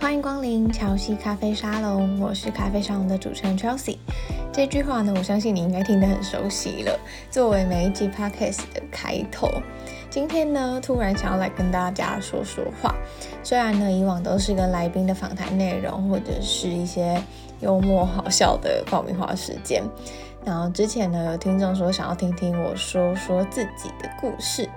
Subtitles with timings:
[0.00, 3.96] 欢迎光临乔西咖啡沙龙，我是咖啡沙龙的主持人 Chelsea。
[4.52, 6.96] 这句话呢，我相信你应该听得很熟悉了，
[7.30, 9.50] 作为每一集 Podcast 的开头。
[10.08, 12.94] 今天呢，突然想要来跟大家说说话。
[13.42, 17.20] 虽然呢，以往都是跟来宾的访谈内容，或者是一些
[17.60, 19.82] 幽默好笑的爆米花时间。
[20.44, 24.68] 然后之前呢，有听众说想要听听我说说自己的故事。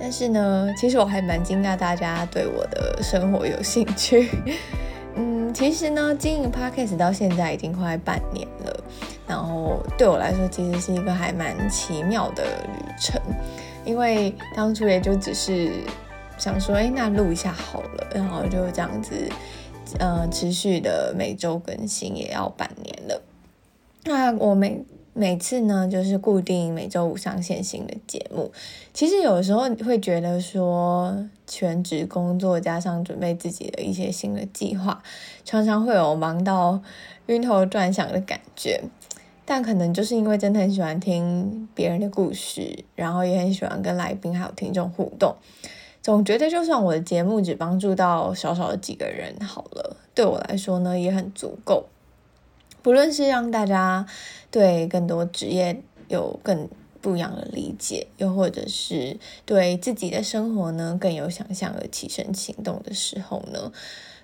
[0.00, 4.30] 但是呢，其实我还蛮惊讶大家对我的生活有兴趣。
[5.14, 8.84] 嗯，其实呢，经营 Podcast 到现在已经快半年了，
[9.26, 13.20] 然后对我来说，其实是一个还蛮奇妙的旅程。
[13.84, 15.70] 因为当初也就只是
[16.38, 19.14] 想说，哎，那录一下好了，然后就这样子，
[19.98, 23.22] 呃，持续的每周更新，也要半年了。
[24.04, 24.84] 那我们。
[25.12, 28.52] 每次呢，就是固定每周五上线新的节目。
[28.94, 35.02] 其实有时候会觉得说，全职工作加上准备自己的一些新的计划，
[35.44, 36.80] 常常会有忙到
[37.26, 38.80] 晕头转向的感觉。
[39.44, 45.34] 但可能就是因为真的很喜欢听别人的故事，然后也很喜欢跟来宾还有听众互动，
[46.00, 51.86] 总觉得就算我的节目只帮助到少少的几个人好了，对我来说呢，也很足够。
[52.82, 54.06] 不论是让大家
[54.50, 56.68] 对更多职业有更
[57.00, 63.72] 不一样的理解，又或者是对自己的生活呢更有想象而起身行动的时候呢，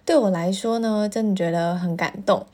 [0.04, 2.44] 对我来说呢，真的觉得很感动。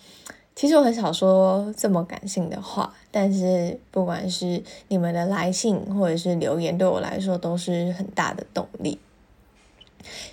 [0.54, 8.98] 其实我很少说这么感性的话，但是不管是你们的来信或者是留言，对我来说都是很大的动力。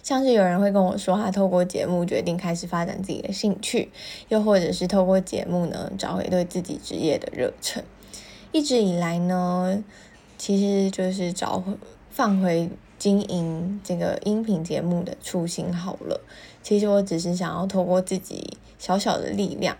[0.04, 3.92] 像是有人会跟我说，他透过节目决定开始发展自己的兴趣，
[4.28, 7.84] 又或者是透过节目呢，找回对自己职业的热忱。
[8.52, 9.84] 一直以来呢，
[10.38, 11.74] 其实就是找回
[12.10, 16.22] 放回经营这个音频节目的初心好了。
[16.64, 19.78] 其实我只是想要透过自己小小的力量，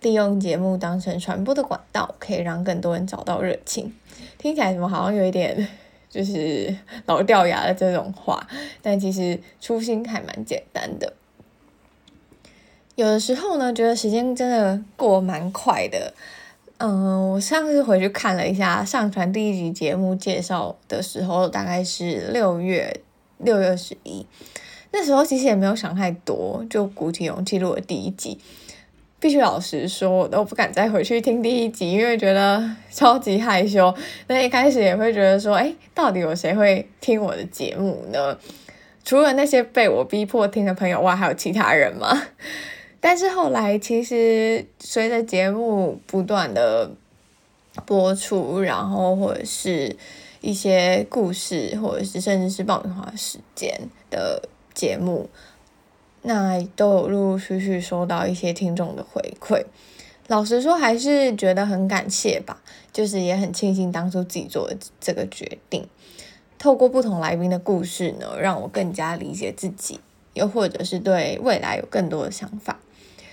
[0.00, 3.94] 利用节目当成传播的管道，可以让更多人找到热情。
[4.38, 5.68] 听起来怎么好像有一点。
[6.10, 6.74] 就是
[7.06, 8.46] 老掉牙的这种话，
[8.80, 11.12] 但其实初心还蛮简单的。
[12.94, 16.12] 有的时候呢，觉得时间真的过蛮快的。
[16.78, 23.00] 嗯，我上次回去看了一下，上传第一集节目介绍的时候，大概是六月
[23.38, 24.26] 六月十一。
[24.90, 28.38] 那时候其实也没有想太多，就鼓起勇气录了第一集。
[29.20, 33.92] 必须老实说，我都不敢再回去听第一集，因为觉得超级害羞。
[34.28, 38.38] 那一开始也会觉得说，哎，到底有谁会听我的节目呢？
[39.04, 42.22] 除了那些被我逼迫听的朋友外，还有其他人吗？
[43.00, 46.90] 但是后来，其实随着节目不断的
[47.86, 49.96] 播出，然后或者是
[50.40, 54.42] 一些故事，或者是甚至是爆米花时间的
[54.74, 55.28] 节目。
[56.22, 59.64] 那都有陆陆续续收到一些听众的回馈，
[60.26, 62.60] 老实说还是觉得很感谢吧，
[62.92, 65.86] 就是也很庆幸当初自己做的这个决定。
[66.58, 70.00] 透过不同来宾的故事呢，让我更加理解自己，
[70.34, 72.80] 又或者是对未来有更多的想法。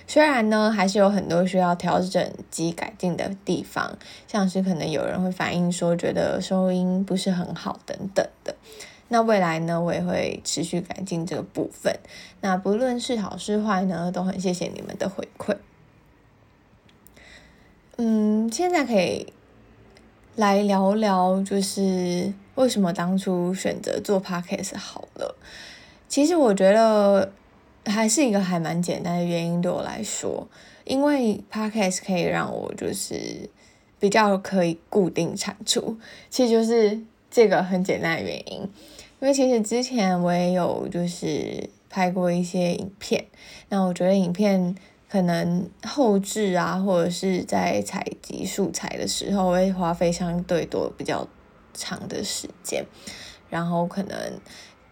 [0.06, 3.98] 虽然呢，还是有很多需要调整及改进的地方，
[4.28, 8.54] 像是可能有人会反映说觉得收音不是很好等等的。
[9.08, 11.98] 那未来呢，我也会持续改进这个部分。
[12.40, 15.56] 那不论是好是坏呢，都很谢谢你们的回馈。
[17.98, 19.32] 嗯，现在可以
[20.34, 25.34] 来聊聊，就是为什么当初选择做 Podcast 好了。
[26.08, 27.32] 其实我觉得
[27.86, 30.46] 还是一个还蛮简单的原因，对我来说，
[30.84, 33.48] 因为 Podcast 可以让我就是
[33.98, 35.96] 比较可以固定产出，
[36.28, 37.00] 其实就是
[37.30, 38.68] 这个很简单的原因。
[39.18, 43.24] 因为其实之前我也有就是拍过一些影片，
[43.70, 44.76] 那我觉得影片
[45.08, 51.26] 可能后置啊，或者是在采集素材的时候，会花费相对多比较
[51.72, 52.84] 长的时间。
[53.48, 54.18] 然后可能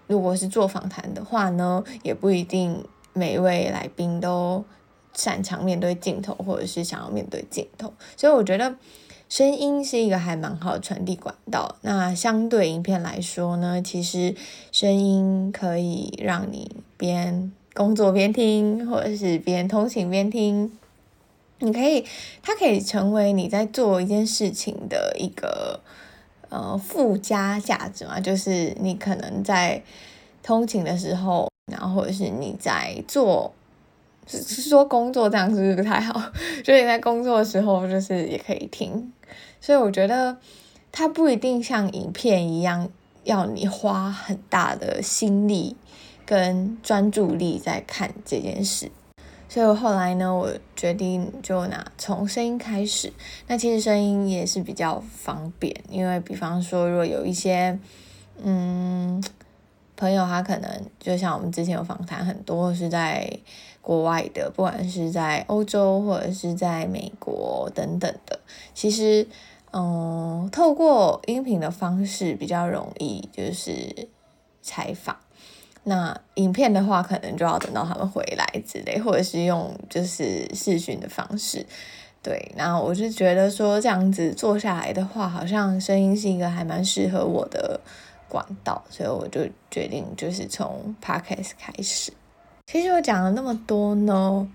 [0.07, 2.83] 如果是做访谈的话呢，也不一定
[3.13, 4.65] 每一位来宾都
[5.13, 8.75] 擅长面对镜头，或者是想要面对镜头，所以我觉得。
[9.35, 11.75] 声音是一个还蛮好的传递管道。
[11.81, 14.33] 那相对影片来说呢，其实
[14.71, 20.71] 声音可以让你边工作边听，或者是边通勤边听。
[21.59, 22.05] 你可以，
[22.43, 25.81] 它可以成为你在做一件事情的一个
[26.51, 28.21] 呃附加价值嘛。
[28.21, 29.83] 就是你可能在
[30.45, 33.53] 通勤的时候，然后或者是你在做，
[34.29, 36.23] 是说工作这样是不是不太好？
[36.65, 39.13] 所以你在工作的时候，就是也可以听。
[39.61, 40.39] 所以我觉得
[40.93, 42.89] 它不一定像影片一样
[43.25, 45.77] 要你花很大的心力
[46.27, 48.91] 跟专注力在看这件事。
[49.49, 53.13] 所以我后来呢，我决定就拿从声音开始。
[53.47, 57.79] 那其实声音也是比较方便，因为比方说，如果有一些
[58.43, 59.23] 嗯
[59.97, 63.31] 朋友，他可能就像我们之前有访谈，很多是在
[63.81, 68.39] 国外的，不管是在欧洲或者是在美国等等的，
[68.75, 69.27] 其实
[69.73, 74.09] 嗯，透过音频的方式比较容易，就是
[74.63, 75.17] 采访。
[75.87, 81.67] 那影片的话，可能就要等到他们回来之类，或者是用就是视讯的方式，
[82.23, 82.51] 对。
[82.57, 87.79] 然后我就觉得说这样子做下来的话，好像声音是一个还蛮适合我的
[88.35, 92.13] 管道，所以我就决定就是从 Podcast 开始。
[92.67, 94.51] 其实我讲了那么多呢，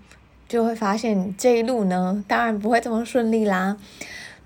[0.46, 3.78] 就会发现这一路呢，当然不会这么顺利啦。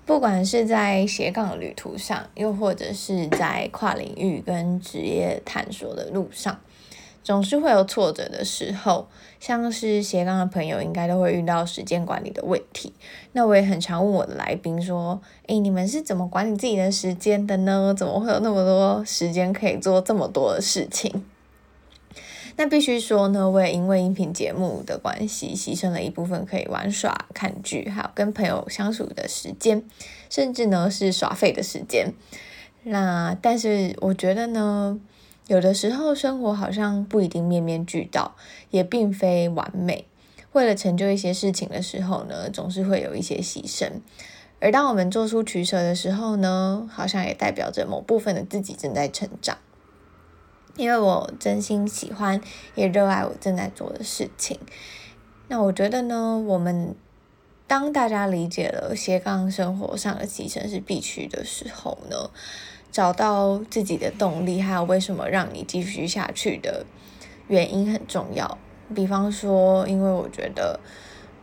[0.05, 6.57] 不管是在斜杠旅途上，又或者是在跨领域跟职业探索的路上。
[7.25, 9.07] 总是会有挫折的时候，
[9.39, 12.93] 像是斜杠的朋友应该都会遇到时间管理的问题。
[13.31, 17.95] 那我也很常问我的来宾说：“诶，你们是怎么管理自己的时间的呢？
[17.97, 21.25] 怎么会有那么多时间可以做这么多的事情？”
[22.57, 29.83] 那必须说呢，我也因为音频节目的关系，牺牲了一部分可以玩耍、看剧，还有跟朋友相处的时间，
[30.29, 32.13] 甚至呢是耍废的时间。
[32.83, 34.99] 那但是我觉得呢。
[35.47, 38.35] 有的时候，生活好像不一定面面俱到，
[38.71, 40.05] 也并非完美。
[40.53, 43.91] 为了成就一些事情的时候呢，总是会有一些牺牲。
[44.59, 49.57] 而当我们做出取舍的时候呢，好像也代表着某部分的自己正在成长。
[50.77, 52.41] 因为我真心喜欢，
[52.73, 54.59] 也热爱我正在做的事情。
[55.47, 56.95] 那我觉得呢，我们
[57.67, 62.29] 当大家理解了斜杠生活上的牺牲是必须的时候呢，
[62.95, 66.85] 找到自己的动力，还有为什么让你继续下去的
[67.49, 68.57] 原因很重要。
[68.95, 70.79] 比方说，因为我觉得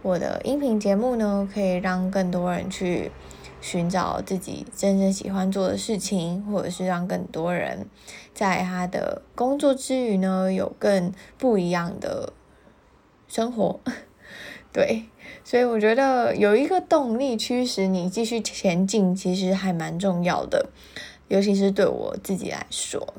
[0.00, 3.12] 我的音频节目呢，可以让更多人去
[3.60, 7.86] 寻找自己真正喜欢做的事情，或者是让更多人
[8.32, 12.32] 在他的工作之余呢，有更不一样的
[13.28, 13.78] 生活。
[14.72, 15.04] 对，
[15.44, 20.70] 所以我觉得有一个动力驱使你继续前进，其实还蛮重要的。
[21.32, 23.14] 尤其是对我自己来说，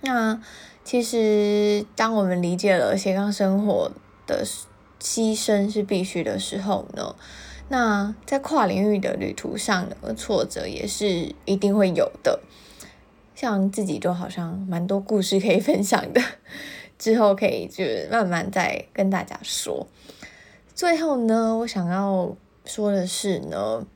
[0.00, 0.40] 那
[0.82, 3.92] 其实当我们理解了斜杠生活
[4.26, 4.42] 的
[4.98, 7.14] 牺牲是必须的时候呢，
[7.68, 12.40] 那在跨领域的旅途上的挫折也是一定会有的。
[13.34, 16.22] 像自己就好像蛮多故事可以分享的，
[16.98, 19.86] 之后可以就慢慢再跟大家说。
[20.74, 22.34] 最后呢，我想要
[22.64, 23.86] 说的是呢。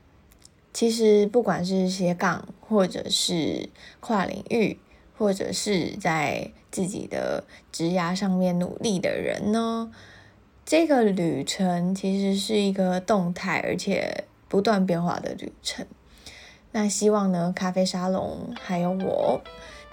[0.73, 3.69] 其实，不管是斜杠，或者是
[3.99, 4.79] 跨领域，
[5.17, 9.91] 或者是在自己的职涯上面努力的人呢，
[10.65, 15.85] 这个旅程其实是一个动态而且不断变化的旅程。
[16.71, 19.41] 那希望呢，咖啡沙龙还有我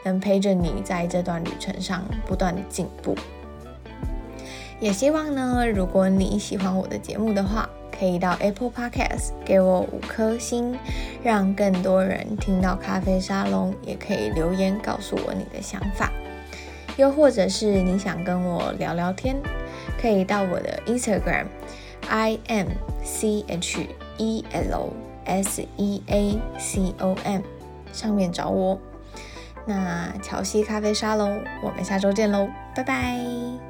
[0.05, 3.17] 能陪着你在这段旅程上不断的进步。
[4.79, 10.79] 也希望呢，如果你喜欢我的节目的话，可以到 Apple Podcast 给我五颗星，
[11.23, 16.13] 让更多人听到咖啡沙龙，也可以留言告诉我你的想法。
[16.97, 19.37] 又或者是你想跟我聊聊天，
[20.01, 21.47] 可以到我的 Instagram
[22.09, 22.69] I M
[23.03, 23.87] C H
[24.19, 24.93] E L
[25.25, 27.43] S E A C O M
[27.93, 28.79] 上面找我。
[29.67, 33.68] 那乔西咖啡沙龙，我们下周见喽，拜拜。